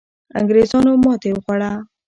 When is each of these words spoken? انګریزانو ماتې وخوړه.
انګریزانو 0.39 0.91
ماتې 1.03 1.29
وخوړه. 1.35 1.71